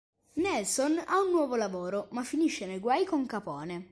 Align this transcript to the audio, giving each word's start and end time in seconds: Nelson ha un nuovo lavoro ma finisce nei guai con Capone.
Nelson 0.37 0.99
ha 1.05 1.19
un 1.21 1.29
nuovo 1.29 1.55
lavoro 1.55 2.07
ma 2.09 2.23
finisce 2.23 2.65
nei 2.65 2.79
guai 2.79 3.05
con 3.05 3.27
Capone. 3.27 3.89